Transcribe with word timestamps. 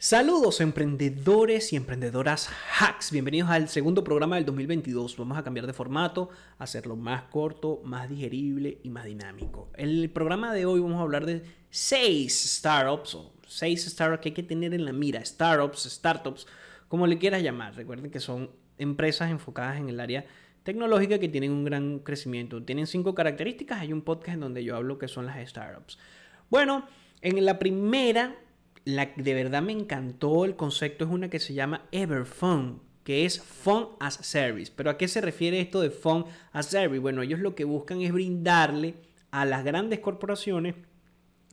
Saludos 0.00 0.60
emprendedores 0.60 1.72
y 1.72 1.76
emprendedoras 1.76 2.48
hacks, 2.78 3.10
bienvenidos 3.10 3.50
al 3.50 3.68
segundo 3.68 4.04
programa 4.04 4.36
del 4.36 4.44
2022. 4.44 5.16
Vamos 5.16 5.36
a 5.36 5.42
cambiar 5.42 5.66
de 5.66 5.72
formato, 5.72 6.30
hacerlo 6.56 6.94
más 6.94 7.24
corto, 7.24 7.80
más 7.82 8.08
digerible 8.08 8.78
y 8.84 8.90
más 8.90 9.06
dinámico. 9.06 9.72
En 9.74 9.88
el 9.88 10.08
programa 10.08 10.54
de 10.54 10.66
hoy 10.66 10.78
vamos 10.78 11.00
a 11.00 11.02
hablar 11.02 11.26
de 11.26 11.42
seis 11.70 12.32
startups 12.32 13.16
o 13.16 13.32
seis 13.48 13.86
startups 13.86 14.22
que 14.22 14.28
hay 14.28 14.34
que 14.36 14.44
tener 14.44 14.72
en 14.72 14.84
la 14.84 14.92
mira, 14.92 15.24
startups, 15.24 15.90
startups, 15.90 16.46
como 16.86 17.08
le 17.08 17.18
quieras 17.18 17.42
llamar. 17.42 17.74
Recuerden 17.74 18.12
que 18.12 18.20
son 18.20 18.50
empresas 18.78 19.32
enfocadas 19.32 19.78
en 19.78 19.88
el 19.88 19.98
área 19.98 20.24
tecnológica 20.62 21.18
que 21.18 21.28
tienen 21.28 21.50
un 21.50 21.64
gran 21.64 21.98
crecimiento. 21.98 22.62
Tienen 22.62 22.86
cinco 22.86 23.16
características, 23.16 23.80
hay 23.80 23.92
un 23.92 24.02
podcast 24.02 24.34
en 24.34 24.40
donde 24.42 24.62
yo 24.62 24.76
hablo 24.76 24.96
que 24.96 25.08
son 25.08 25.26
las 25.26 25.44
startups. 25.50 25.98
Bueno, 26.50 26.86
en 27.20 27.44
la 27.44 27.58
primera 27.58 28.36
la 28.88 29.10
de 29.16 29.34
verdad 29.34 29.60
me 29.60 29.72
encantó 29.72 30.46
el 30.46 30.56
concepto 30.56 31.04
es 31.04 31.10
una 31.10 31.28
que 31.28 31.40
se 31.40 31.52
llama 31.52 31.82
Everphone, 31.92 32.76
que 33.04 33.26
es 33.26 33.38
Phone 33.38 33.88
as 34.00 34.14
Service. 34.14 34.72
Pero 34.74 34.88
¿a 34.88 34.96
qué 34.96 35.08
se 35.08 35.20
refiere 35.20 35.60
esto 35.60 35.82
de 35.82 35.90
Phone 35.90 36.24
as 36.52 36.68
Service? 36.68 36.98
Bueno, 36.98 37.20
ellos 37.20 37.40
lo 37.40 37.54
que 37.54 37.64
buscan 37.64 38.00
es 38.00 38.14
brindarle 38.14 38.94
a 39.30 39.44
las 39.44 39.62
grandes 39.62 39.98
corporaciones 39.98 40.74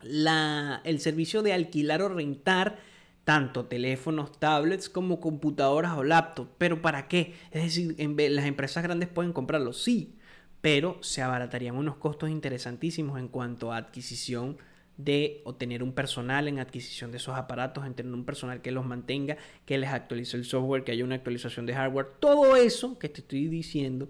la, 0.01 0.79
el 0.85 1.01
servicio 1.01 1.43
de 1.43 1.51
alquilar 1.51 2.01
o 2.03 2.07
rentar 2.07 2.79
tanto 3.25 3.65
teléfonos, 3.65 4.39
tablets 4.39 4.87
como 4.87 5.19
computadoras 5.19 5.97
o 5.97 6.05
laptops. 6.05 6.51
¿Pero 6.57 6.81
para 6.81 7.09
qué? 7.09 7.33
Es 7.51 7.63
decir, 7.63 7.97
las 8.29 8.45
empresas 8.45 8.81
grandes 8.81 9.09
pueden 9.09 9.33
comprarlo, 9.33 9.73
sí, 9.73 10.15
pero 10.61 11.03
se 11.03 11.21
abaratarían 11.21 11.75
unos 11.75 11.97
costos 11.97 12.29
interesantísimos 12.29 13.19
en 13.19 13.27
cuanto 13.27 13.73
a 13.73 13.77
adquisición 13.77 14.57
de 14.97 15.41
obtener 15.43 15.83
un 15.83 15.93
personal 15.93 16.47
en 16.47 16.59
adquisición 16.59 17.11
de 17.11 17.17
esos 17.17 17.35
aparatos, 17.35 17.85
en 17.85 17.93
tener 17.93 18.13
un 18.13 18.25
personal 18.25 18.61
que 18.61 18.71
los 18.71 18.85
mantenga, 18.85 19.37
que 19.65 19.77
les 19.77 19.89
actualice 19.89 20.37
el 20.37 20.45
software, 20.45 20.83
que 20.83 20.91
haya 20.91 21.03
una 21.03 21.15
actualización 21.15 21.65
de 21.65 21.73
hardware. 21.73 22.07
Todo 22.19 22.55
eso 22.55 22.97
que 22.97 23.09
te 23.09 23.21
estoy 23.21 23.47
diciendo 23.47 24.09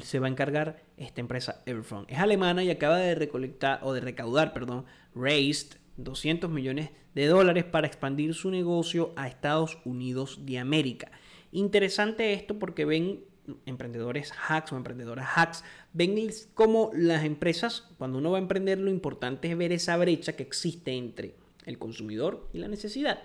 se 0.00 0.18
va 0.18 0.26
a 0.26 0.30
encargar 0.30 0.82
esta 0.96 1.20
empresa 1.20 1.62
Everphone. 1.66 2.06
Es 2.08 2.18
alemana 2.18 2.62
y 2.64 2.70
acaba 2.70 2.98
de 2.98 3.14
recolectar 3.14 3.80
o 3.82 3.92
de 3.92 4.00
recaudar, 4.00 4.52
perdón, 4.52 4.84
raised 5.14 5.78
200 5.96 6.50
millones 6.50 6.90
de 7.14 7.26
dólares 7.26 7.64
para 7.64 7.86
expandir 7.86 8.34
su 8.34 8.50
negocio 8.50 9.12
a 9.16 9.28
Estados 9.28 9.78
Unidos 9.84 10.40
de 10.44 10.58
América. 10.58 11.10
Interesante 11.52 12.32
esto 12.34 12.58
porque 12.58 12.84
ven 12.84 13.24
emprendedores 13.66 14.32
hacks 14.48 14.72
o 14.72 14.76
emprendedoras 14.76 15.28
hacks, 15.34 15.64
ven 15.92 16.16
cómo 16.54 16.90
las 16.94 17.24
empresas, 17.24 17.88
cuando 17.98 18.18
uno 18.18 18.30
va 18.30 18.38
a 18.38 18.40
emprender, 18.40 18.78
lo 18.78 18.90
importante 18.90 19.50
es 19.50 19.56
ver 19.56 19.72
esa 19.72 19.96
brecha 19.96 20.34
que 20.34 20.42
existe 20.42 20.92
entre 20.92 21.34
el 21.64 21.78
consumidor 21.78 22.48
y 22.52 22.58
la 22.58 22.68
necesidad. 22.68 23.22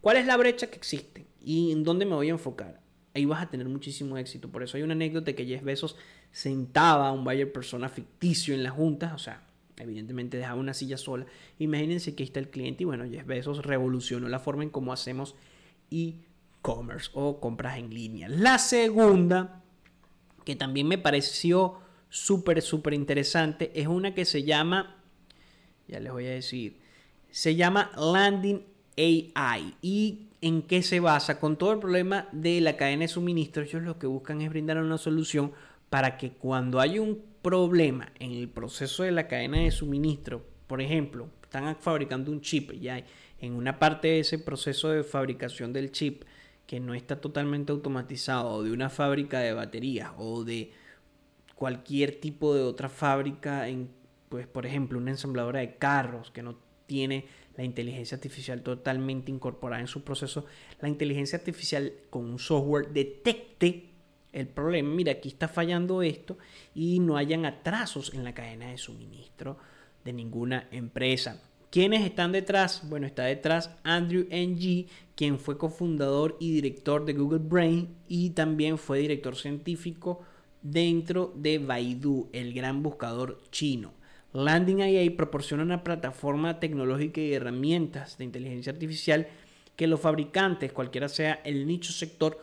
¿Cuál 0.00 0.18
es 0.18 0.26
la 0.26 0.36
brecha 0.36 0.68
que 0.68 0.76
existe? 0.76 1.26
¿Y 1.42 1.72
en 1.72 1.84
dónde 1.84 2.06
me 2.06 2.14
voy 2.14 2.28
a 2.28 2.32
enfocar? 2.32 2.80
Ahí 3.14 3.24
vas 3.24 3.42
a 3.42 3.50
tener 3.50 3.68
muchísimo 3.68 4.18
éxito. 4.18 4.50
Por 4.50 4.62
eso 4.62 4.76
hay 4.76 4.82
una 4.82 4.92
anécdota 4.92 5.32
que 5.32 5.46
Jeff 5.46 5.62
Bezos 5.62 5.96
sentaba 6.30 7.08
a 7.08 7.12
un 7.12 7.24
buyer 7.24 7.50
persona 7.50 7.88
ficticio 7.88 8.54
en 8.54 8.62
la 8.62 8.70
junta, 8.70 9.14
o 9.14 9.18
sea, 9.18 9.42
evidentemente 9.78 10.36
dejaba 10.36 10.60
una 10.60 10.74
silla 10.74 10.98
sola. 10.98 11.26
Imagínense 11.58 12.14
que 12.14 12.22
ahí 12.22 12.26
está 12.26 12.40
el 12.40 12.50
cliente 12.50 12.82
y 12.82 12.86
bueno, 12.86 13.04
Jeff 13.10 13.26
Bezos 13.26 13.64
revolucionó 13.64 14.28
la 14.28 14.38
forma 14.38 14.62
en 14.62 14.70
cómo 14.70 14.92
hacemos 14.92 15.34
y 15.90 16.20
commerce 16.66 17.10
o 17.14 17.38
compras 17.38 17.78
en 17.78 17.94
línea. 17.94 18.28
La 18.28 18.58
segunda, 18.58 19.62
que 20.44 20.56
también 20.56 20.88
me 20.88 20.98
pareció 20.98 21.78
súper, 22.08 22.60
súper 22.60 22.92
interesante, 22.92 23.70
es 23.72 23.86
una 23.86 24.14
que 24.14 24.24
se 24.24 24.42
llama, 24.42 24.96
ya 25.86 26.00
les 26.00 26.10
voy 26.10 26.26
a 26.26 26.30
decir, 26.30 26.80
se 27.30 27.54
llama 27.54 27.92
Landing 27.96 28.64
AI. 28.96 29.76
¿Y 29.80 30.26
en 30.40 30.62
qué 30.62 30.82
se 30.82 30.98
basa? 30.98 31.38
Con 31.38 31.56
todo 31.56 31.70
el 31.70 31.78
problema 31.78 32.28
de 32.32 32.60
la 32.60 32.76
cadena 32.76 33.02
de 33.02 33.08
suministro, 33.08 33.62
ellos 33.62 33.82
lo 33.82 34.00
que 34.00 34.08
buscan 34.08 34.40
es 34.40 34.50
brindar 34.50 34.78
una 34.78 34.98
solución 34.98 35.52
para 35.88 36.16
que 36.18 36.32
cuando 36.32 36.80
hay 36.80 36.98
un 36.98 37.22
problema 37.42 38.10
en 38.18 38.32
el 38.32 38.48
proceso 38.48 39.04
de 39.04 39.12
la 39.12 39.28
cadena 39.28 39.58
de 39.58 39.70
suministro, 39.70 40.44
por 40.66 40.80
ejemplo, 40.80 41.28
están 41.44 41.76
fabricando 41.76 42.32
un 42.32 42.40
chip 42.40 42.72
y 42.72 42.88
hay 42.88 43.04
en 43.38 43.52
una 43.52 43.78
parte 43.78 44.08
de 44.08 44.18
ese 44.20 44.40
proceso 44.40 44.88
de 44.88 45.04
fabricación 45.04 45.72
del 45.72 45.92
chip 45.92 46.24
que 46.66 46.80
no 46.80 46.94
está 46.94 47.20
totalmente 47.20 47.72
automatizado, 47.72 48.62
de 48.62 48.72
una 48.72 48.90
fábrica 48.90 49.40
de 49.40 49.52
baterías 49.52 50.12
o 50.18 50.44
de 50.44 50.72
cualquier 51.54 52.20
tipo 52.20 52.54
de 52.54 52.62
otra 52.62 52.88
fábrica, 52.88 53.68
en, 53.68 53.88
pues 54.28 54.46
por 54.46 54.66
ejemplo 54.66 54.98
una 54.98 55.12
ensambladora 55.12 55.60
de 55.60 55.76
carros 55.76 56.30
que 56.30 56.42
no 56.42 56.58
tiene 56.86 57.26
la 57.56 57.64
inteligencia 57.64 58.16
artificial 58.16 58.62
totalmente 58.62 59.30
incorporada 59.30 59.80
en 59.80 59.86
su 59.86 60.04
proceso, 60.04 60.44
la 60.80 60.88
inteligencia 60.88 61.38
artificial 61.38 61.92
con 62.10 62.24
un 62.24 62.38
software 62.38 62.88
detecte 62.88 63.90
el 64.32 64.48
problema, 64.48 64.90
mira, 64.90 65.12
aquí 65.12 65.30
está 65.30 65.48
fallando 65.48 66.02
esto 66.02 66.36
y 66.74 67.00
no 67.00 67.16
hayan 67.16 67.46
atrasos 67.46 68.12
en 68.12 68.22
la 68.22 68.34
cadena 68.34 68.70
de 68.70 68.76
suministro 68.76 69.56
de 70.04 70.12
ninguna 70.12 70.68
empresa. 70.70 71.42
¿Quiénes 71.70 72.04
están 72.04 72.32
detrás? 72.32 72.88
Bueno, 72.88 73.06
está 73.06 73.24
detrás 73.24 73.70
Andrew 73.82 74.26
Ng, 74.30 74.86
quien 75.14 75.38
fue 75.38 75.58
cofundador 75.58 76.36
y 76.38 76.52
director 76.52 77.04
de 77.04 77.12
Google 77.12 77.40
Brain 77.40 77.88
y 78.08 78.30
también 78.30 78.78
fue 78.78 79.00
director 79.00 79.36
científico 79.36 80.22
dentro 80.62 81.32
de 81.34 81.58
Baidu, 81.58 82.28
el 82.32 82.54
gran 82.54 82.82
buscador 82.82 83.40
chino. 83.50 83.92
Landing 84.32 84.82
AI 84.82 85.10
proporciona 85.10 85.62
una 85.62 85.82
plataforma 85.82 86.60
tecnológica 86.60 87.20
y 87.20 87.32
herramientas 87.32 88.18
de 88.18 88.24
inteligencia 88.24 88.72
artificial 88.72 89.28
que 89.76 89.86
los 89.86 90.00
fabricantes, 90.00 90.72
cualquiera 90.72 91.08
sea 91.08 91.40
el 91.44 91.66
nicho 91.66 91.92
sector, 91.92 92.42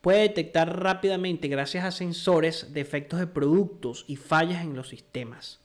puede 0.00 0.22
detectar 0.22 0.80
rápidamente 0.82 1.48
gracias 1.48 1.84
a 1.84 1.90
sensores 1.90 2.72
defectos 2.72 3.18
de 3.18 3.26
productos 3.26 4.04
y 4.08 4.16
fallas 4.16 4.62
en 4.62 4.74
los 4.74 4.88
sistemas. 4.88 5.60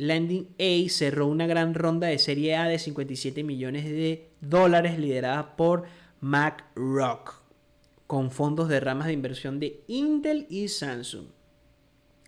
Landing 0.00 0.48
A 0.58 0.88
cerró 0.88 1.26
una 1.26 1.46
gran 1.46 1.74
ronda 1.74 2.06
de 2.06 2.18
serie 2.18 2.56
A 2.56 2.66
de 2.66 2.78
57 2.78 3.44
millones 3.44 3.84
de 3.84 4.30
dólares 4.40 4.98
liderada 4.98 5.56
por 5.56 5.84
MacRock, 6.20 7.42
con 8.06 8.30
fondos 8.30 8.70
de 8.70 8.80
ramas 8.80 9.08
de 9.08 9.12
inversión 9.12 9.60
de 9.60 9.84
Intel 9.88 10.46
y 10.48 10.68
Samsung. 10.68 11.26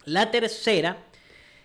La 0.04 0.30
tercera 0.30 0.98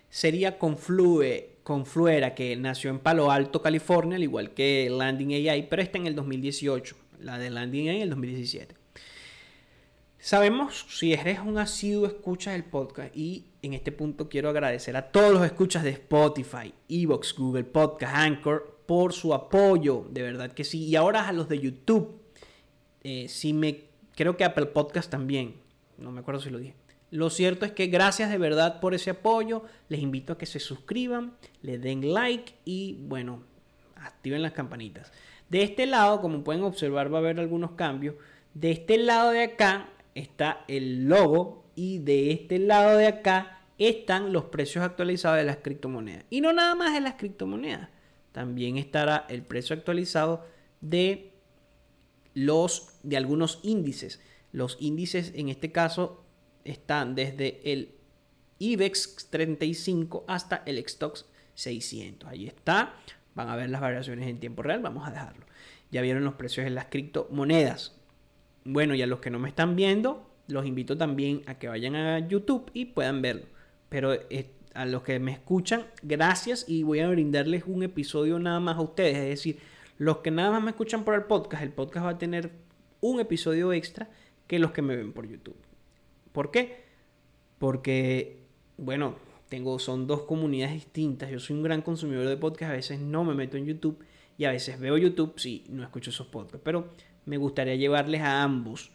sería 0.09 0.57
Conflue, 0.57 1.57
Confluera, 1.63 2.35
que 2.35 2.55
nació 2.55 2.89
en 2.89 2.99
Palo 2.99 3.29
Alto, 3.29 3.61
California, 3.61 4.15
al 4.15 4.23
igual 4.23 4.53
que 4.53 4.89
Landing 4.89 5.49
AI, 5.49 5.67
pero 5.69 5.81
está 5.81 5.97
en 5.97 6.07
el 6.07 6.15
2018. 6.15 6.95
La 7.19 7.37
de 7.37 7.49
Landing 7.49 7.89
AI 7.89 7.95
en 7.97 8.01
el 8.03 8.09
2017. 8.11 8.76
Sabemos 10.27 10.85
si 10.89 11.13
eres 11.13 11.39
un 11.39 11.57
asiduo 11.57 12.05
escucha 12.05 12.51
del 12.51 12.65
podcast 12.65 13.15
y 13.15 13.45
en 13.61 13.73
este 13.73 13.93
punto 13.93 14.27
quiero 14.27 14.49
agradecer 14.49 14.97
a 14.97 15.09
todos 15.09 15.31
los 15.31 15.45
escuchas 15.45 15.85
de 15.85 15.91
Spotify, 15.91 16.73
Evox, 16.89 17.33
Google 17.33 17.63
Podcast, 17.63 18.13
Anchor 18.13 18.81
por 18.85 19.13
su 19.13 19.33
apoyo, 19.33 20.05
de 20.11 20.23
verdad 20.23 20.51
que 20.51 20.65
sí. 20.65 20.83
Y 20.83 20.97
ahora 20.97 21.29
a 21.29 21.31
los 21.31 21.47
de 21.47 21.59
YouTube, 21.59 22.19
eh, 23.05 23.29
si 23.29 23.53
me 23.53 23.85
creo 24.17 24.35
que 24.35 24.43
Apple 24.43 24.65
Podcast 24.65 25.09
también, 25.09 25.61
no 25.97 26.11
me 26.11 26.19
acuerdo 26.19 26.41
si 26.41 26.49
lo 26.49 26.57
dije. 26.57 26.75
Lo 27.09 27.29
cierto 27.29 27.65
es 27.65 27.71
que 27.71 27.87
gracias 27.87 28.29
de 28.29 28.37
verdad 28.37 28.81
por 28.81 28.93
ese 28.93 29.11
apoyo. 29.11 29.63
Les 29.87 30.01
invito 30.01 30.33
a 30.33 30.37
que 30.37 30.45
se 30.45 30.59
suscriban, 30.59 31.37
le 31.61 31.77
den 31.77 32.13
like 32.13 32.53
y 32.65 32.97
bueno, 32.99 33.43
activen 33.95 34.41
las 34.41 34.51
campanitas. 34.51 35.09
De 35.47 35.63
este 35.63 35.85
lado, 35.85 36.19
como 36.19 36.43
pueden 36.43 36.63
observar, 36.63 37.13
va 37.13 37.19
a 37.19 37.21
haber 37.21 37.39
algunos 37.39 37.71
cambios. 37.71 38.15
De 38.53 38.71
este 38.71 38.97
lado 38.97 39.31
de 39.31 39.43
acá 39.43 39.93
está 40.17 40.65
el 40.67 41.05
logo 41.07 41.65
y 41.75 41.99
de 41.99 42.31
este 42.31 42.59
lado 42.59 42.97
de 42.97 43.07
acá 43.07 43.61
están 43.77 44.33
los 44.33 44.45
precios 44.45 44.83
actualizados 44.83 45.37
de 45.37 45.45
las 45.45 45.57
criptomonedas. 45.57 46.25
Y 46.29 46.41
no 46.41 46.53
nada 46.53 46.75
más 46.75 46.93
de 46.93 47.01
las 47.01 47.15
criptomonedas, 47.15 47.89
también 48.31 48.77
estará 48.77 49.25
el 49.29 49.43
precio 49.43 49.75
actualizado 49.75 50.45
de 50.81 51.33
los 52.33 52.99
de 53.03 53.17
algunos 53.17 53.59
índices. 53.63 54.21
Los 54.51 54.77
índices 54.79 55.33
en 55.35 55.49
este 55.49 55.71
caso 55.71 56.23
están 56.63 57.15
desde 57.15 57.61
el 57.71 57.95
IBEX 58.59 59.27
35 59.29 60.25
hasta 60.27 60.63
el 60.65 60.83
Stoxx 60.87 61.25
600. 61.53 62.29
Ahí 62.29 62.47
está. 62.47 62.93
Van 63.35 63.49
a 63.49 63.55
ver 63.55 63.69
las 63.69 63.81
variaciones 63.81 64.27
en 64.27 64.39
tiempo 64.39 64.63
real. 64.63 64.81
Vamos 64.81 65.07
a 65.07 65.11
dejarlo. 65.11 65.45
Ya 65.91 66.01
vieron 66.01 66.23
los 66.23 66.35
precios 66.35 66.63
de 66.63 66.71
las 66.71 66.85
criptomonedas. 66.85 67.96
Bueno, 68.69 68.95
y 68.95 69.01
a 69.01 69.07
los 69.07 69.19
que 69.19 69.29
no 69.29 69.39
me 69.39 69.47
están 69.47 69.77
viendo, 69.77 70.29
los 70.49 70.65
invito 70.65 70.97
también 70.97 71.41
a 71.45 71.57
que 71.57 71.69
vayan 71.69 71.95
a 71.95 72.19
YouTube 72.19 72.69
y 72.73 72.83
puedan 72.83 73.21
verlo. 73.21 73.45
Pero 73.87 74.13
eh, 74.13 74.51
a 74.73 74.85
los 74.85 75.03
que 75.03 75.19
me 75.19 75.31
escuchan, 75.31 75.85
gracias 76.03 76.65
y 76.67 76.83
voy 76.83 76.99
a 76.99 77.07
brindarles 77.07 77.63
un 77.65 77.83
episodio 77.83 78.39
nada 78.39 78.59
más 78.59 78.75
a 78.75 78.81
ustedes. 78.81 79.15
Es 79.15 79.29
decir, 79.29 79.59
los 79.97 80.17
que 80.17 80.31
nada 80.31 80.51
más 80.51 80.61
me 80.61 80.71
escuchan 80.71 81.05
por 81.05 81.15
el 81.15 81.23
podcast, 81.23 81.63
el 81.63 81.71
podcast 81.71 82.07
va 82.07 82.09
a 82.09 82.17
tener 82.17 82.51
un 82.99 83.21
episodio 83.21 83.71
extra 83.71 84.09
que 84.47 84.59
los 84.59 84.71
que 84.71 84.81
me 84.81 84.97
ven 84.97 85.13
por 85.13 85.25
YouTube. 85.25 85.55
¿Por 86.33 86.51
qué? 86.51 86.83
Porque, 87.59 88.43
bueno, 88.75 89.15
tengo, 89.47 89.79
son 89.79 90.07
dos 90.07 90.23
comunidades 90.23 90.73
distintas. 90.73 91.31
Yo 91.31 91.39
soy 91.39 91.55
un 91.55 91.63
gran 91.63 91.81
consumidor 91.81 92.27
de 92.27 92.35
podcast, 92.35 92.71
a 92.71 92.75
veces 92.75 92.99
no 92.99 93.23
me 93.23 93.33
meto 93.33 93.55
en 93.55 93.65
YouTube 93.65 94.03
y 94.37 94.43
a 94.43 94.51
veces 94.51 94.77
veo 94.77 94.97
YouTube, 94.97 95.35
sí, 95.37 95.63
no 95.69 95.83
escucho 95.83 96.09
esos 96.09 96.27
podcasts, 96.27 96.61
pero 96.65 96.89
me 97.27 97.37
gustaría 97.37 97.75
llevarles 97.75 98.21
a 98.21 98.41
ambos. 98.41 98.89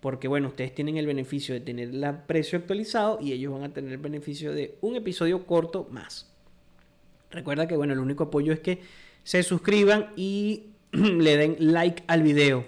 Porque 0.00 0.28
bueno, 0.28 0.48
ustedes 0.48 0.74
tienen 0.74 0.96
el 0.96 1.06
beneficio 1.06 1.54
de 1.54 1.60
tener 1.60 1.88
el 1.88 2.14
precio 2.26 2.58
actualizado 2.58 3.18
y 3.20 3.32
ellos 3.32 3.52
van 3.52 3.64
a 3.64 3.72
tener 3.72 3.92
el 3.92 3.98
beneficio 3.98 4.52
de 4.52 4.76
un 4.80 4.94
episodio 4.94 5.46
corto 5.46 5.88
más. 5.90 6.30
Recuerda 7.30 7.66
que 7.66 7.76
bueno, 7.76 7.94
el 7.94 7.98
único 7.98 8.24
apoyo 8.24 8.52
es 8.52 8.60
que 8.60 8.80
se 9.24 9.42
suscriban 9.42 10.12
y 10.16 10.66
le 10.92 11.36
den 11.36 11.56
like 11.58 12.04
al 12.06 12.22
video. 12.22 12.64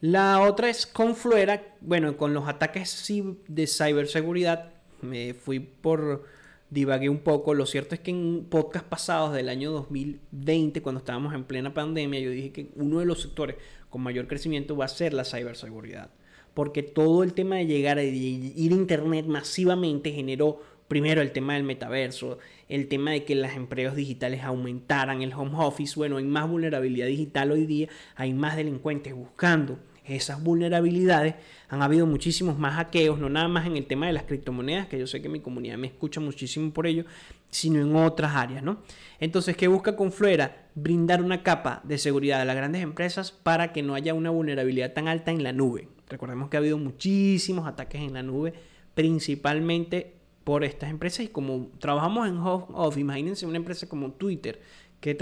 La 0.00 0.40
otra 0.40 0.68
es 0.68 0.86
con 0.86 1.16
Fluera, 1.16 1.74
bueno, 1.80 2.16
con 2.16 2.32
los 2.32 2.48
ataques 2.48 3.12
de 3.48 3.66
ciberseguridad, 3.66 4.72
me 5.02 5.34
fui 5.34 5.58
por 5.58 6.24
divagué 6.70 7.08
un 7.08 7.18
poco. 7.18 7.54
Lo 7.54 7.66
cierto 7.66 7.94
es 7.94 8.00
que 8.00 8.10
en 8.10 8.46
podcast 8.48 8.84
pasados 8.86 9.34
del 9.34 9.48
año 9.48 9.70
2020, 9.72 10.82
cuando 10.82 11.00
estábamos 11.00 11.34
en 11.34 11.44
plena 11.44 11.74
pandemia, 11.74 12.20
yo 12.20 12.30
dije 12.30 12.52
que 12.52 12.70
uno 12.76 13.00
de 13.00 13.06
los 13.06 13.22
sectores 13.22 13.56
con 13.90 14.02
mayor 14.02 14.26
crecimiento 14.26 14.76
va 14.76 14.84
a 14.84 14.88
ser 14.88 15.14
la 15.14 15.24
ciberseguridad. 15.24 16.10
Porque 16.54 16.82
todo 16.82 17.22
el 17.22 17.34
tema 17.34 17.56
de 17.56 17.66
llegar 17.66 17.98
a 17.98 18.02
ir 18.02 18.72
a 18.72 18.74
Internet 18.74 19.26
masivamente 19.26 20.12
generó 20.12 20.60
primero 20.88 21.20
el 21.20 21.32
tema 21.32 21.54
del 21.54 21.62
metaverso, 21.62 22.38
el 22.68 22.88
tema 22.88 23.12
de 23.12 23.24
que 23.24 23.34
las 23.34 23.54
empresas 23.56 23.94
digitales 23.94 24.42
aumentaran 24.42 25.22
el 25.22 25.34
home 25.34 25.52
office. 25.54 25.94
Bueno, 25.96 26.16
hay 26.16 26.24
más 26.24 26.48
vulnerabilidad 26.48 27.06
digital 27.06 27.52
hoy 27.52 27.66
día, 27.66 27.88
hay 28.16 28.32
más 28.32 28.56
delincuentes 28.56 29.14
buscando 29.14 29.78
esas 30.08 30.42
vulnerabilidades. 30.42 31.34
Han 31.68 31.82
habido 31.82 32.06
muchísimos 32.06 32.58
más 32.58 32.74
hackeos, 32.74 33.18
no 33.18 33.28
nada 33.28 33.48
más 33.48 33.66
en 33.66 33.76
el 33.76 33.86
tema 33.86 34.06
de 34.06 34.12
las 34.12 34.24
criptomonedas, 34.24 34.88
que 34.88 34.98
yo 34.98 35.06
sé 35.06 35.20
que 35.22 35.28
mi 35.28 35.40
comunidad 35.40 35.76
me 35.78 35.86
escucha 35.86 36.20
muchísimo 36.20 36.72
por 36.72 36.86
ello, 36.86 37.04
sino 37.50 37.80
en 37.80 37.94
otras 37.96 38.34
áreas, 38.34 38.62
¿no? 38.62 38.78
Entonces, 39.20 39.56
¿qué 39.56 39.68
busca 39.68 39.96
Confluera? 39.96 40.68
Brindar 40.74 41.22
una 41.22 41.42
capa 41.42 41.80
de 41.84 41.98
seguridad 41.98 42.40
a 42.40 42.44
las 42.44 42.56
grandes 42.56 42.82
empresas 42.82 43.32
para 43.32 43.72
que 43.72 43.82
no 43.82 43.94
haya 43.94 44.14
una 44.14 44.30
vulnerabilidad 44.30 44.92
tan 44.92 45.08
alta 45.08 45.30
en 45.30 45.42
la 45.42 45.52
nube. 45.52 45.88
Recordemos 46.08 46.48
que 46.48 46.56
ha 46.56 46.60
habido 46.60 46.78
muchísimos 46.78 47.66
ataques 47.66 48.00
en 48.00 48.14
la 48.14 48.22
nube, 48.22 48.54
principalmente 48.94 50.14
por 50.44 50.64
estas 50.64 50.88
empresas 50.88 51.26
y 51.26 51.28
como 51.28 51.68
trabajamos 51.78 52.26
en 52.26 52.38
home 52.38 52.64
office, 52.72 53.00
imagínense 53.00 53.44
una 53.44 53.58
empresa 53.58 53.86
como 53.86 54.12
Twitter 54.12 54.62
que, 54.98 55.14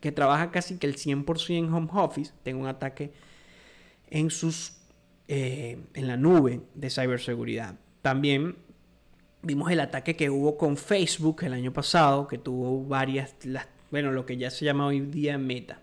que 0.00 0.10
trabaja 0.10 0.50
casi 0.50 0.78
que 0.78 0.88
el 0.88 0.96
100% 0.96 1.50
en 1.56 1.72
home 1.72 1.88
office, 1.92 2.32
tenga 2.42 2.60
un 2.60 2.66
ataque 2.66 3.12
en, 4.10 4.30
sus, 4.30 4.74
eh, 5.28 5.78
en 5.94 6.06
la 6.06 6.16
nube 6.16 6.60
de 6.74 6.90
ciberseguridad. 6.90 7.76
También 8.02 8.56
vimos 9.42 9.70
el 9.70 9.80
ataque 9.80 10.16
que 10.16 10.30
hubo 10.30 10.56
con 10.56 10.76
Facebook 10.76 11.42
el 11.42 11.52
año 11.52 11.72
pasado, 11.72 12.28
que 12.28 12.38
tuvo 12.38 12.84
varias, 12.84 13.34
las, 13.44 13.66
bueno, 13.90 14.12
lo 14.12 14.26
que 14.26 14.36
ya 14.36 14.50
se 14.50 14.64
llama 14.64 14.86
hoy 14.86 15.00
día 15.00 15.38
Meta. 15.38 15.82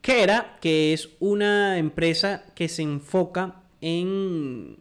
Que 0.00 0.22
era 0.22 0.58
que 0.60 0.92
es 0.92 1.10
una 1.20 1.78
empresa 1.78 2.44
que 2.54 2.68
se 2.68 2.82
enfoca 2.82 3.62
en 3.80 4.78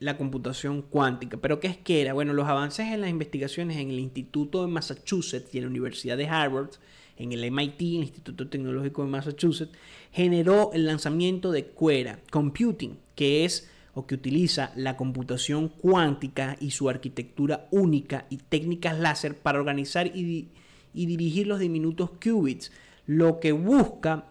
la 0.00 0.16
computación 0.16 0.82
cuántica. 0.82 1.36
¿Pero 1.36 1.60
qué 1.60 1.68
es 1.68 1.76
que 1.76 2.02
era? 2.02 2.12
Bueno, 2.12 2.32
los 2.32 2.48
avances 2.48 2.86
en 2.88 3.00
las 3.00 3.10
investigaciones 3.10 3.76
en 3.76 3.90
el 3.90 4.00
Instituto 4.00 4.62
de 4.62 4.68
Massachusetts 4.68 5.54
y 5.54 5.58
en 5.58 5.64
la 5.64 5.70
Universidad 5.70 6.16
de 6.16 6.26
Harvard 6.26 6.70
en 7.16 7.32
el 7.32 7.50
MIT, 7.50 7.80
el 7.80 8.04
Instituto 8.04 8.48
Tecnológico 8.48 9.02
de 9.02 9.08
Massachusetts, 9.08 9.76
generó 10.12 10.70
el 10.72 10.86
lanzamiento 10.86 11.52
de 11.52 11.70
Quera 11.70 12.20
Computing, 12.30 12.98
que 13.14 13.44
es 13.44 13.68
o 13.94 14.06
que 14.06 14.16
utiliza 14.16 14.72
la 14.74 14.96
computación 14.96 15.68
cuántica 15.68 16.56
y 16.60 16.72
su 16.72 16.88
arquitectura 16.88 17.68
única 17.70 18.26
y 18.28 18.38
técnicas 18.38 18.98
láser 18.98 19.36
para 19.38 19.58
organizar 19.58 20.08
y, 20.08 20.48
dirigir 20.92 21.46
los 21.46 21.60
diminutos 21.60 22.10
qubits. 22.22 22.72
Lo 23.06 23.40
que 23.40 23.52
busca 23.52 24.26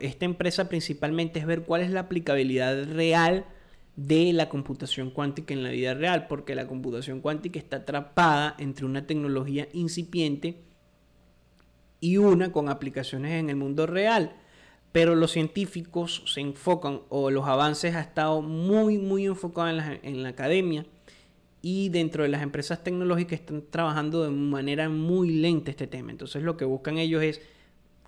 esta 0.00 0.24
empresa 0.24 0.68
principalmente 0.68 1.38
es 1.38 1.46
ver 1.46 1.62
cuál 1.62 1.82
es 1.82 1.90
la 1.90 2.00
aplicabilidad 2.00 2.84
real 2.92 3.46
de 3.96 4.32
la 4.34 4.50
computación 4.50 5.10
cuántica 5.10 5.54
en 5.54 5.62
la 5.62 5.70
vida 5.70 5.94
real, 5.94 6.26
porque 6.26 6.54
la 6.54 6.66
computación 6.66 7.20
cuántica 7.20 7.58
está 7.58 7.78
atrapada 7.78 8.54
entre 8.58 8.84
una 8.84 9.06
tecnología 9.06 9.68
incipiente 9.72 10.65
y 12.06 12.18
una 12.18 12.52
con 12.52 12.68
aplicaciones 12.68 13.32
en 13.32 13.50
el 13.50 13.56
mundo 13.56 13.84
real. 13.84 14.36
Pero 14.92 15.16
los 15.16 15.32
científicos 15.32 16.22
se 16.26 16.40
enfocan, 16.40 17.00
o 17.08 17.32
los 17.32 17.46
avances 17.48 17.96
ha 17.96 18.00
estado 18.00 18.42
muy, 18.42 18.96
muy 18.96 19.26
enfocados 19.26 19.70
en 19.70 19.76
la, 19.76 19.98
en 20.02 20.22
la 20.22 20.28
academia 20.28 20.86
y 21.62 21.88
dentro 21.88 22.22
de 22.22 22.28
las 22.28 22.42
empresas 22.42 22.84
tecnológicas 22.84 23.40
están 23.40 23.64
trabajando 23.68 24.22
de 24.22 24.30
manera 24.30 24.88
muy 24.88 25.30
lenta 25.30 25.72
este 25.72 25.88
tema. 25.88 26.12
Entonces 26.12 26.44
lo 26.44 26.56
que 26.56 26.64
buscan 26.64 26.96
ellos 26.98 27.24
es 27.24 27.40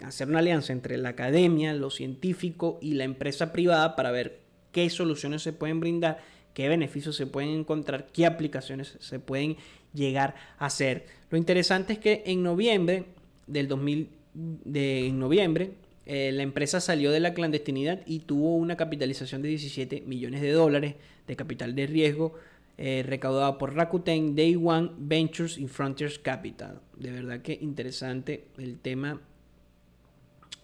hacer 0.01 0.29
una 0.29 0.39
alianza 0.39 0.73
entre 0.73 0.97
la 0.97 1.09
academia, 1.09 1.75
los 1.75 1.97
científicos 1.97 2.77
y 2.81 2.95
la 2.95 3.03
empresa 3.03 3.53
privada 3.53 3.97
para 3.97 4.13
ver 4.13 4.39
qué 4.71 4.89
soluciones 4.91 5.43
se 5.43 5.53
pueden 5.53 5.81
brindar, 5.81 6.21
qué 6.55 6.69
beneficios 6.69 7.17
se 7.17 7.27
pueden 7.27 7.51
encontrar, 7.51 8.07
qué 8.13 8.27
aplicaciones 8.27 8.97
se 9.01 9.19
pueden 9.19 9.57
llegar 9.93 10.37
a 10.59 10.67
hacer. 10.67 11.07
Lo 11.31 11.37
interesante 11.37 11.95
es 11.95 11.99
que 11.99 12.23
en 12.27 12.45
noviembre 12.45 13.18
del 13.49 13.69
2000, 13.69 14.09
de, 14.35 15.07
en 15.07 15.19
noviembre, 15.19 15.73
eh, 16.07 16.31
la 16.33 16.43
empresa 16.43 16.81
salió 16.81 17.11
de 17.11 17.21
la 17.21 17.35
clandestinidad 17.35 18.01
y 18.07 18.21
tuvo 18.21 18.57
una 18.57 18.77
capitalización 18.77 19.43
de 19.43 19.49
17 19.49 20.03
millones 20.07 20.41
de 20.41 20.53
dólares 20.53 20.95
de 21.27 21.37
capital 21.37 21.75
de 21.75 21.87
riesgo 21.87 22.35
eh, 22.79 23.05
recaudado 23.05 23.59
por 23.59 23.75
Rakuten, 23.75 24.37
Day 24.37 24.55
One 24.55 24.93
Ventures 24.97 25.59
y 25.59 25.67
Frontiers 25.67 26.19
Capital. 26.19 26.81
De 26.97 27.11
verdad 27.11 27.43
que 27.43 27.59
interesante 27.61 28.47
el 28.57 28.79
tema 28.79 29.21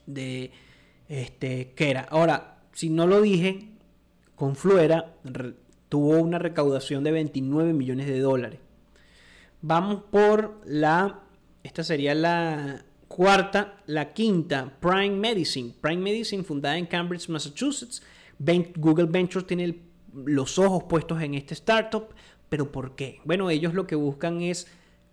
de 0.06 0.52
este. 1.08 1.75
Ahora, 2.08 2.62
si 2.72 2.88
no 2.88 3.06
lo 3.06 3.20
dije, 3.20 3.69
Confluera 4.36 5.14
tuvo 5.88 6.20
una 6.20 6.38
recaudación 6.38 7.04
de 7.04 7.12
29 7.12 7.72
millones 7.72 8.06
de 8.06 8.19
dólares. 8.19 8.60
Vamos 9.60 10.04
por 10.10 10.60
la 10.64 11.23
esta 11.64 11.82
sería 11.82 12.14
la 12.14 12.84
cuarta. 13.08 13.82
La 13.87 14.12
quinta, 14.12 14.78
Prime 14.81 15.16
Medicine. 15.16 15.75
Prime 15.81 16.00
Medicine, 16.00 16.44
fundada 16.44 16.78
en 16.78 16.87
Cambridge, 16.87 17.28
Massachusetts. 17.28 18.02
Google 18.76 19.06
Ventures 19.06 19.46
tiene 19.46 19.81
los 20.14 20.58
ojos 20.58 20.84
puestos 20.84 21.20
en 21.22 21.34
este 21.34 21.55
startup. 21.55 22.14
¿Pero 22.49 22.70
por 22.70 22.94
qué? 22.94 23.20
Bueno, 23.25 23.50
ellos 23.50 23.75
lo 23.75 23.87
que 23.87 23.96
buscan 23.96 24.43
es 24.43 24.69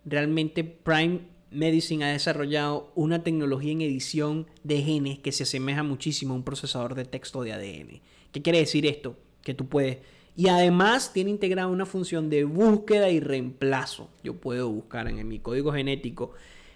realmente 0.05 0.63
Prime 0.63 1.21
Medicine 1.51 2.05
ha 2.05 2.09
desarrollado 2.09 2.91
una 2.95 3.23
tecnología 3.23 3.71
en 3.71 3.81
edición 3.81 4.47
de 4.63 4.81
genes 4.81 5.19
que 5.19 5.31
se 5.31 5.43
asemeja 5.43 5.83
muchísimo 5.83 6.33
a 6.33 6.37
un 6.37 6.43
procesador 6.43 6.95
de 6.95 7.05
texto 7.05 7.43
de 7.43 7.53
ADN. 7.53 8.01
¿Qué 8.31 8.41
quiere 8.41 8.59
decir 8.59 8.85
esto? 8.85 9.17
Que 9.41 9.53
tú 9.53 9.67
puedes 9.67 9.99
y 10.35 10.47
además 10.47 11.13
tiene 11.13 11.29
integrada 11.29 11.67
una 11.67 11.85
función 11.85 12.29
de 12.29 12.43
búsqueda 12.45 13.09
y 13.09 13.19
reemplazo. 13.19 14.09
Yo 14.23 14.35
puedo 14.35 14.69
buscar 14.69 15.07
en 15.07 15.27
mi 15.27 15.39
código 15.39 15.71
genético 15.73 16.33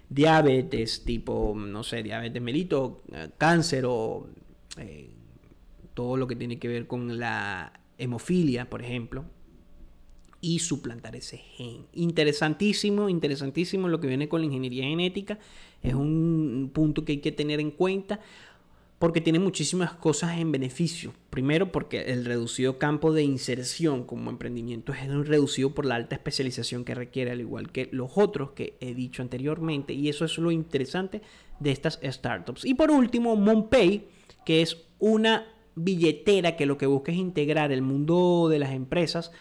diabetes, 0.10 1.04
tipo, 1.04 1.54
no 1.56 1.84
sé, 1.84 2.04
diabetes 2.04 2.42
melito, 2.42 3.02
eh, 3.12 3.30
cáncer 3.38 3.86
o 3.88 4.28
eh, 4.78 5.10
todo 5.94 6.18
lo 6.18 6.28
que 6.28 6.36
tiene 6.36 6.60
que 6.60 6.68
ver 6.68 6.88
con 6.88 7.20
la 7.20 7.80
hemofilia, 7.98 8.70
por 8.70 8.82
ejemplo, 8.82 9.26
y 10.42 10.60
suplantar 10.60 11.16
ese 11.16 11.38
gen. 11.38 11.88
Interesantísimo, 11.94 13.10
interesantísimo 13.10 13.88
lo 13.88 14.00
que 14.00 14.08
viene 14.08 14.30
con 14.30 14.42
la 14.42 14.46
ingeniería 14.46 14.84
genética. 14.84 15.40
Es 15.82 15.96
un 15.96 16.70
punto 16.74 17.04
que 17.04 17.14
hay 17.14 17.18
que 17.20 17.32
tener 17.32 17.60
en 17.60 17.72
cuenta 17.72 18.20
porque 19.00 19.22
tiene 19.22 19.40
muchísimas 19.40 19.94
cosas 19.94 20.38
en 20.38 20.52
beneficio. 20.52 21.14
Primero, 21.30 21.72
porque 21.72 22.14
el 22.14 22.24
reducido 22.24 22.78
campo 22.78 23.12
de 23.12 23.24
inserción 23.24 24.06
como 24.06 24.30
emprendimiento 24.30 24.94
es 24.94 25.08
reducido 25.28 25.74
por 25.74 25.86
la 25.86 25.96
alta 25.96 26.16
especialización 26.16 26.86
que 26.86 26.96
requiere, 26.96 27.32
al 27.32 27.42
igual 27.42 27.72
que 27.72 27.90
los 27.92 28.12
otros 28.16 28.52
que 28.52 28.78
he 28.80 28.94
dicho 28.94 29.22
anteriormente. 29.22 29.94
Y 29.94 30.08
eso 30.08 30.24
es 30.24 30.38
lo 30.38 30.50
interesante 30.50 31.22
de 31.60 31.72
estas 31.72 32.00
startups. 32.02 32.64
Y 32.64 32.76
por 32.76 32.90
último, 32.90 33.36
MonPay, 33.36 34.08
que 34.46 34.62
es 34.62 34.78
una 35.00 35.46
billetera 35.76 36.56
que 36.56 36.66
lo 36.66 36.78
que 36.78 36.86
busca 36.86 37.12
es 37.12 37.18
integrar 37.18 37.74
el 37.74 37.82
mundo 37.82 38.48
de 38.50 38.60
las 38.60 38.72
empresas 38.72 39.32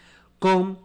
con 0.41 0.81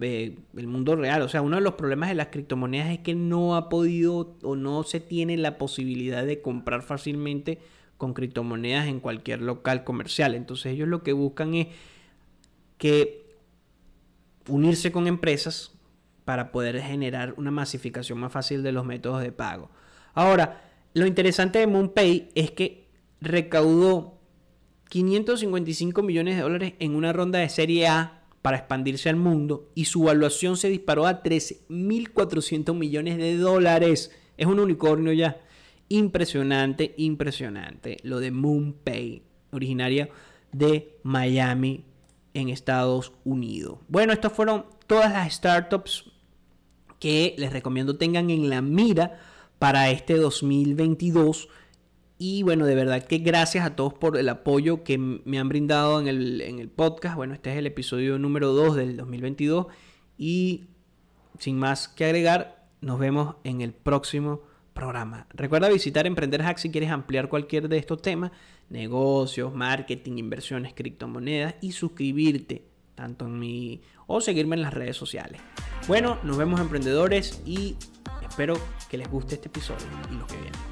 eh, 0.00 0.38
el 0.56 0.66
mundo 0.66 0.96
real. 0.96 1.20
O 1.20 1.28
sea, 1.28 1.42
uno 1.42 1.56
de 1.56 1.62
los 1.62 1.74
problemas 1.74 2.08
de 2.08 2.14
las 2.14 2.28
criptomonedas 2.28 2.90
es 2.90 3.00
que 3.00 3.14
no 3.14 3.56
ha 3.56 3.68
podido 3.68 4.36
o 4.42 4.56
no 4.56 4.84
se 4.84 5.00
tiene 5.00 5.36
la 5.36 5.58
posibilidad 5.58 6.24
de 6.24 6.40
comprar 6.40 6.82
fácilmente 6.82 7.58
con 8.00 8.14
criptomonedas 8.14 8.88
en 8.88 8.98
cualquier 8.98 9.42
local 9.42 9.84
comercial. 9.84 10.34
Entonces 10.34 10.72
ellos 10.72 10.88
lo 10.88 11.02
que 11.02 11.12
buscan 11.12 11.52
es 11.54 11.68
que 12.78 13.36
unirse 14.48 14.90
con 14.90 15.06
empresas 15.06 15.72
para 16.24 16.50
poder 16.50 16.80
generar 16.80 17.34
una 17.36 17.50
masificación 17.50 18.18
más 18.18 18.32
fácil 18.32 18.62
de 18.62 18.72
los 18.72 18.86
métodos 18.86 19.20
de 19.20 19.32
pago. 19.32 19.70
Ahora, 20.14 20.64
lo 20.94 21.04
interesante 21.04 21.58
de 21.58 21.66
MoonPay 21.66 22.30
es 22.34 22.50
que 22.52 22.88
recaudó 23.20 24.18
555 24.88 26.02
millones 26.02 26.36
de 26.36 26.42
dólares 26.42 26.72
en 26.78 26.94
una 26.94 27.12
ronda 27.12 27.38
de 27.38 27.50
serie 27.50 27.86
A 27.86 28.22
para 28.40 28.56
expandirse 28.56 29.10
al 29.10 29.16
mundo 29.16 29.68
y 29.74 29.84
su 29.84 30.04
valuación 30.04 30.56
se 30.56 30.70
disparó 30.70 31.06
a 31.06 31.22
13.400 31.22 32.74
millones 32.74 33.18
de 33.18 33.36
dólares. 33.36 34.10
Es 34.38 34.46
un 34.46 34.58
unicornio 34.58 35.12
ya 35.12 35.36
impresionante, 35.90 36.94
impresionante. 36.96 37.98
Lo 38.02 38.20
de 38.20 38.30
MoonPay, 38.30 39.22
originaria 39.50 40.08
de 40.52 40.98
Miami 41.02 41.84
en 42.32 42.48
Estados 42.48 43.12
Unidos. 43.24 43.80
Bueno, 43.88 44.14
estas 44.14 44.32
fueron 44.32 44.64
todas 44.86 45.12
las 45.12 45.34
startups 45.34 46.10
que 46.98 47.34
les 47.36 47.52
recomiendo 47.52 47.96
tengan 47.96 48.30
en 48.30 48.48
la 48.48 48.62
mira 48.62 49.20
para 49.58 49.90
este 49.90 50.14
2022. 50.14 51.48
Y 52.18 52.42
bueno, 52.44 52.66
de 52.66 52.74
verdad 52.74 53.02
que 53.02 53.18
gracias 53.18 53.66
a 53.66 53.74
todos 53.74 53.94
por 53.94 54.16
el 54.16 54.28
apoyo 54.28 54.84
que 54.84 54.98
me 54.98 55.38
han 55.38 55.48
brindado 55.48 56.00
en 56.00 56.06
el, 56.06 56.40
en 56.40 56.60
el 56.60 56.68
podcast. 56.68 57.16
Bueno, 57.16 57.34
este 57.34 57.50
es 57.50 57.56
el 57.56 57.66
episodio 57.66 58.18
número 58.18 58.52
2 58.52 58.76
del 58.76 58.96
2022. 58.96 59.66
Y 60.18 60.68
sin 61.38 61.58
más 61.58 61.88
que 61.88 62.04
agregar, 62.04 62.68
nos 62.80 62.98
vemos 62.98 63.36
en 63.42 63.62
el 63.62 63.72
próximo 63.72 64.42
programa. 64.80 65.26
Recuerda 65.34 65.68
visitar 65.68 66.06
Emprender 66.06 66.42
Hack 66.42 66.56
si 66.56 66.70
quieres 66.70 66.90
ampliar 66.90 67.28
cualquier 67.28 67.68
de 67.68 67.76
estos 67.76 68.00
temas, 68.00 68.30
negocios, 68.70 69.54
marketing, 69.54 70.16
inversiones, 70.16 70.72
criptomonedas 70.72 71.56
y 71.60 71.72
suscribirte 71.72 72.64
tanto 72.94 73.26
en 73.26 73.38
mi 73.38 73.82
o 74.06 74.22
seguirme 74.22 74.56
en 74.56 74.62
las 74.62 74.72
redes 74.72 74.96
sociales. 74.96 75.42
Bueno, 75.86 76.18
nos 76.22 76.38
vemos 76.38 76.60
emprendedores 76.60 77.42
y 77.44 77.76
espero 78.26 78.54
que 78.88 78.96
les 78.96 79.10
guste 79.10 79.34
este 79.34 79.48
episodio 79.48 79.86
y 80.10 80.14
los 80.14 80.26
que 80.26 80.36
vienen. 80.36 80.69